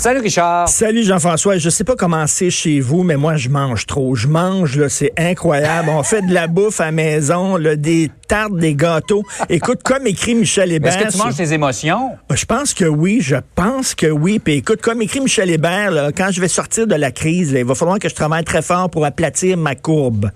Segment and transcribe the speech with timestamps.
[0.00, 0.66] Salut Richard.
[0.66, 1.58] Salut Jean-François.
[1.58, 4.14] Je sais pas comment c'est chez vous, mais moi, je mange trop.
[4.14, 5.90] Je mange, là, c'est incroyable.
[5.90, 9.24] On fait de la bouffe à la maison, là, des tartes, des gâteaux.
[9.50, 10.96] Écoute, comme écrit Michel Hébert.
[10.96, 12.12] Est-ce que tu manges tes émotions?
[12.32, 14.38] Je pense que oui, je pense que oui.
[14.38, 17.58] Puis écoute, comme écrit Michel Hébert, là, quand je vais sortir de la crise, là,
[17.58, 20.30] il va falloir que je travaille très fort pour aplatir ma courbe.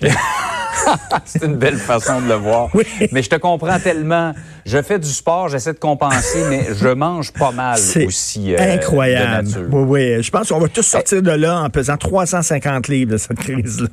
[1.24, 2.68] c'est une belle façon de le voir.
[2.74, 2.84] Oui.
[3.12, 4.32] Mais je te comprends tellement.
[4.64, 8.54] Je fais du sport, j'essaie de compenser, mais je mange pas mal aussi.
[8.54, 9.48] euh, incroyable.
[9.50, 9.68] de.
[9.70, 9.82] Oui,
[10.16, 10.22] oui.
[10.22, 13.88] Je pense qu'on va tous sortir de là en pesant 350 livres de cette crise-là.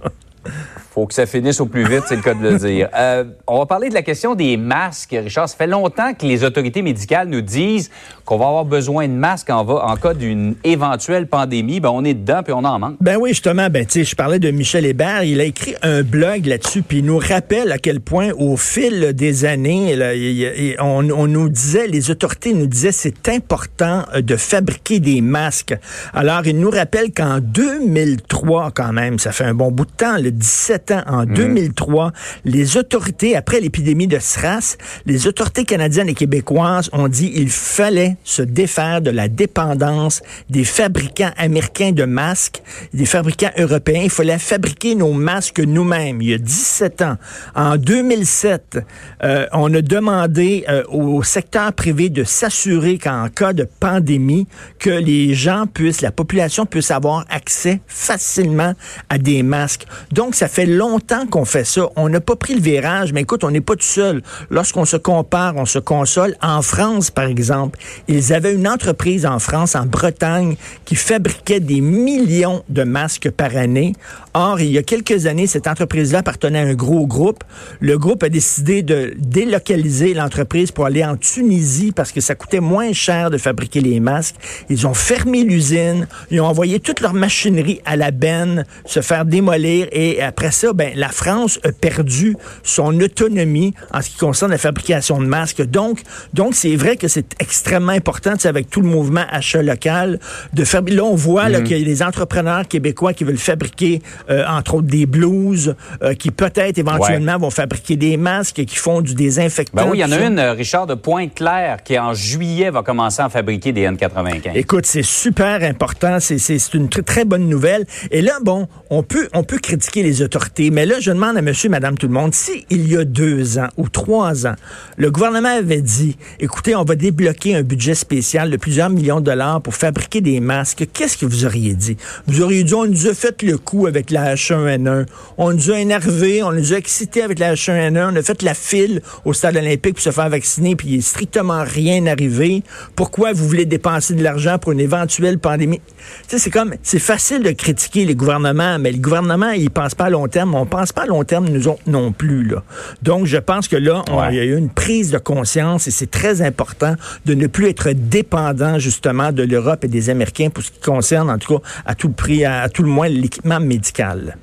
[0.96, 2.90] Faut que ça finisse au plus vite, c'est le cas de le dire.
[2.98, 5.50] Euh, on va parler de la question des masques, Richard.
[5.50, 7.92] Ça fait longtemps que les autorités médicales nous disent
[8.24, 11.82] qu'on va avoir besoin de masques en, va- en cas d'une éventuelle pandémie.
[11.82, 12.96] Ben, on est dedans puis on en manque.
[13.02, 16.04] Ben oui, justement, ben tu sais, je parlais de Michel Hébert, il a écrit un
[16.04, 20.40] blog là-dessus, puis il nous rappelle à quel point, au fil des années, là, il-
[20.40, 25.20] il- on, on nous disait, les autorités nous disaient, c'est important euh, de fabriquer des
[25.22, 25.76] masques.
[26.14, 30.18] Alors, il nous rappelle qu'en 2003, quand même, ça fait un bon bout de temps,
[30.18, 32.12] le 17 ans, en 2003,
[32.46, 38.18] les autorités, après l'épidémie de SRAS, les autorités canadiennes et québécoises ont dit il fallait
[38.24, 42.62] se défaire de la dépendance des fabricants américains de masques,
[42.94, 44.02] des fabricants européens.
[44.04, 46.22] Il fallait fabriquer nos masques nous-mêmes.
[46.22, 47.18] Il y a 17 ans,
[47.56, 48.80] en 2007,
[49.24, 54.48] euh, on a demandé euh, au secteur privé de s'assurer qu'en cas de pandémie,
[54.80, 58.74] que les gens puissent, la population puisse avoir accès facilement
[59.10, 59.86] à des masques.
[60.12, 61.90] Donc, ça fait longtemps qu'on fait ça.
[61.96, 64.22] On n'a pas pris le virage, mais écoute, on n'est pas tout seul.
[64.50, 66.36] Lorsqu'on se compare, on se console.
[66.42, 70.56] En France, par exemple, ils avaient une entreprise en France, en Bretagne,
[70.86, 73.94] qui fabriquait des millions de masques par année.
[74.34, 77.44] Or, il y a quelques années, cette entreprise-là appartenait à un gros groupe.
[77.80, 82.60] Le groupe a décidé de délocaliser l'entreprise pour aller en Tunisie parce que ça coûtait
[82.60, 84.36] moins cher de fabriquer les masques.
[84.70, 89.26] Ils ont fermé l'usine, ils ont envoyé toute leur machinerie à la benne, se faire
[89.26, 94.52] démolir et après ça, ben, la France a perdu son autonomie en ce qui concerne
[94.52, 95.64] la fabrication de masques.
[95.64, 96.02] Donc,
[96.34, 100.20] donc c'est vrai que c'est extrêmement important, sais, avec tout le mouvement achat local,
[100.54, 100.82] de faire.
[100.88, 104.76] Là, on voit là, qu'il y a des entrepreneurs québécois qui veulent fabriquer, euh, entre
[104.76, 109.84] autres, des blouses, euh, qui peut-être éventuellement vont fabriquer des masques, qui font du désinfectant.
[109.84, 112.84] Ben oui, il y en a une, euh, Richard, de Pointe-Claire, qui en juillet va
[112.84, 114.52] commencer à fabriquer des N95.
[114.56, 116.20] Écoute, c'est super important.
[116.20, 117.86] C'est, c'est, c'est une très, très bonne nouvelle.
[118.12, 121.42] Et là, bon, on peut, on peut critiquer les autorités, mais là, je demande à
[121.42, 124.56] monsieur, madame, tout le monde, si il y a deux ans ou trois ans,
[124.98, 129.26] le gouvernement avait dit, écoutez, on va débloquer un budget spécial de plusieurs millions de
[129.26, 131.98] dollars pour fabriquer des masques, qu'est-ce que vous auriez dit?
[132.28, 135.06] Vous auriez dit, on nous a fait le coup avec la H1N1.
[135.38, 138.14] On nous a énervés, on nous a excités avec la H1N1.
[138.14, 141.02] On a fait la file au stade olympique pour se faire vacciner, puis il est
[141.02, 142.64] strictement rien arrivé.
[142.96, 145.82] Pourquoi vous voulez dépenser de l'argent pour une éventuelle pandémie?
[146.28, 150.10] C'est comme, c'est facile de critiquer les gouvernements, mais le gouvernement, il pense pas à
[150.10, 150.45] long terme.
[150.54, 152.62] On pense pas à long terme, nous autres non plus, là.
[153.02, 154.28] Donc, je pense que là, on- Ouais.
[154.32, 156.96] il y a eu une prise de conscience et c'est très important
[157.26, 161.30] de ne plus être dépendant, justement, de l'Europe et des Américains pour ce qui concerne,
[161.30, 164.38] en tout cas, à tout prix, à, à tout le moins, l'équipement médical.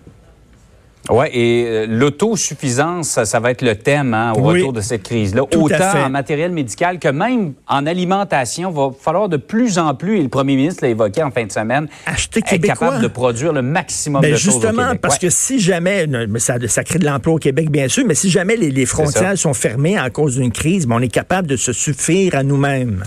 [1.10, 4.58] Oui, et euh, l'autosuffisance, ça, ça va être le thème hein, au Oui.
[4.58, 5.42] retour de cette crise-là.
[5.42, 8.70] Autant en matériel médical que même en alimentation.
[8.70, 11.50] va falloir de plus en plus, et le premier ministre l'a évoqué en fin de
[11.50, 12.86] semaine, Acheter être québécois.
[12.88, 15.00] capable de produire le maximum Ben de choses au justement, Québec.
[15.00, 15.20] parce Ouais.
[15.28, 16.06] que si jamais,
[16.38, 19.36] ça, ça crée de l'emploi au Québec, bien sûr, mais si jamais les, les frontières
[19.36, 23.04] sont fermées à cause d'une crise, ben on est capable de se suffire à nous-mêmes.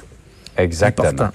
[0.57, 1.07] Exactement.
[1.09, 1.29] Important.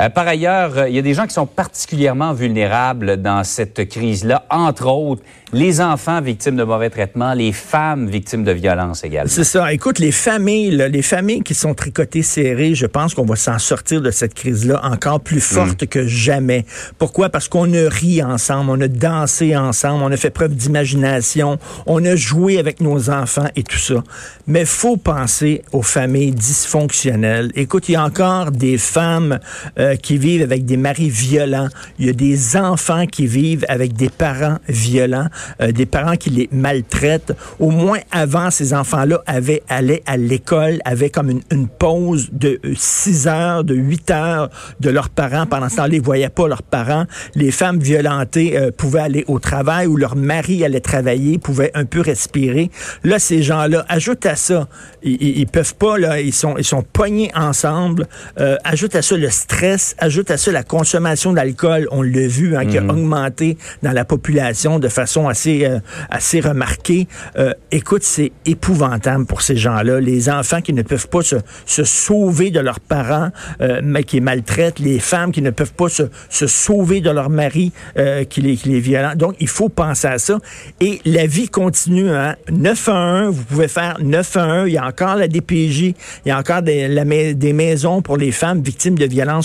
[0.00, 3.88] Euh, par ailleurs, euh, il y a des gens qui sont particulièrement vulnérables dans cette
[3.88, 5.22] crise-là, entre autres
[5.52, 9.30] les enfants victimes de mauvais traitements, les femmes victimes de violences également.
[9.30, 9.72] C'est ça.
[9.72, 13.58] Écoute, les familles, là, les familles qui sont tricotées serrées, je pense qu'on va s'en
[13.58, 16.66] sortir de cette crise-là encore plus forte que jamais.
[16.98, 17.28] Pourquoi?
[17.28, 22.04] Parce qu'on a ri ensemble, on a dansé ensemble, on a fait preuve d'imagination, on
[22.04, 24.02] a joué avec nos enfants et tout ça.
[24.46, 27.52] Mais faut penser aux familles dysfonctionnelles.
[27.54, 29.38] Écoute, il y a encore des femmes
[29.78, 31.68] euh, qui vivent avec des maris violents.
[31.98, 35.28] Il y a des enfants qui vivent avec des parents violents,
[35.60, 37.32] euh, des parents qui les maltraitent.
[37.58, 42.60] Au moins avant, ces enfants-là avaient allaient à l'école, avaient comme une, une pause de
[42.74, 44.50] 6 heures, de 8 heures
[44.80, 45.46] de leurs parents.
[45.46, 47.04] Pendant ce temps-là, ils voyaient pas leurs parents.
[47.34, 51.84] Les femmes violentées euh, pouvaient aller au travail ou leur mari allait travailler, pouvaient un
[51.84, 52.70] peu respirer.
[53.04, 54.68] Là, ces gens-là, ajoute à ça,
[55.02, 58.06] ils, ils, peuvent pas, là, ils sont, ils sont pognés ensemble.
[58.38, 62.56] Euh, ajoute à ça le stress, ajoute à ça la consommation d'alcool, on l'a vu,
[62.56, 65.78] hein, qui a augmenté dans la population de façon assez, euh,
[66.10, 67.06] assez remarquée.
[67.38, 70.00] Euh, écoute, c'est épouvantable pour ces gens-là.
[70.00, 74.20] Les enfants qui ne peuvent pas se, se sauver de leurs parents, euh, mais qui
[74.20, 78.40] maltraitent, les femmes qui ne peuvent pas se, se sauver de leur mari euh, qui,
[78.40, 79.16] les, qui les violente.
[79.16, 80.38] Donc, il faut penser à ça.
[80.80, 82.10] Et la vie continue.
[82.10, 82.34] Hein?
[82.50, 84.68] 911, vous pouvez faire 911.
[84.68, 85.80] Il y a encore la DPJ.
[85.80, 85.94] Il
[86.26, 89.35] y a encore des, la, des maisons pour les femmes victimes de violences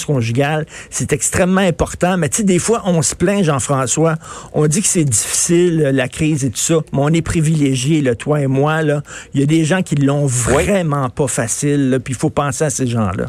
[0.90, 2.18] C'est extrêmement important.
[2.18, 4.16] Mais tu sais, des fois, on se plaint, Jean-François.
[4.54, 6.76] On dit que c'est difficile, la crise et tout ça.
[6.94, 8.82] Mais on est privilégiés, là, toi et moi.
[8.82, 9.02] Là.
[9.34, 12.00] Il y a des gens qui l'ont vraiment pas facile.
[12.04, 13.28] Puis il faut penser à ces gens-là.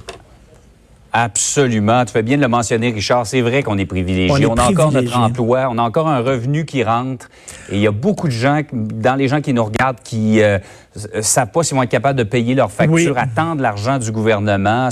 [1.15, 2.07] Absolument.
[2.07, 3.27] Tu fais bien de le mentionner, Richard.
[3.27, 4.31] C'est vrai qu'on est privilégié.
[4.33, 7.29] On, est on a encore notre emploi, on a encore un revenu qui rentre.
[7.71, 10.59] Et il y a beaucoup de gens, dans les gens qui nous regardent, qui euh,
[11.21, 13.23] savent pas s'ils vont être capables de payer leurs factures, oui.
[13.23, 14.89] attendent l'argent du gouvernement.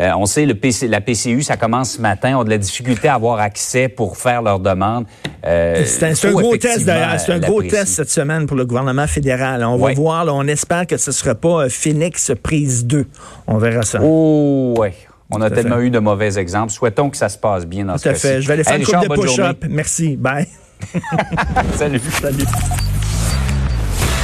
[0.00, 3.06] Euh, on sait, le PC, la PCU, ça commence ce matin, ont de la difficulté
[3.06, 5.06] à avoir accès pour faire leurs demandes.
[5.46, 7.20] Euh, c'est un, gros test, d'ailleurs.
[7.20, 9.62] C'est un gros test cette semaine pour le gouvernement fédéral.
[9.64, 9.94] On va oui.
[9.94, 13.06] voir, là, on espère que ce ne sera pas Phoenix prise 2.
[13.46, 14.00] On verra ça.
[14.02, 14.94] Oh, ouais.
[15.30, 15.86] On a tellement fait.
[15.86, 16.72] eu de mauvais exemples.
[16.72, 18.20] Souhaitons que ça se passe bien dans Tout ce cas-ci.
[18.20, 18.42] fait.
[18.42, 19.64] Je vais aller faire hey, une coupe de push-up.
[19.68, 20.16] Merci.
[20.16, 20.46] Bye.
[21.76, 22.00] Salut.
[22.20, 22.44] Salut.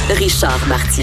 [0.09, 0.99] Richard Martineau.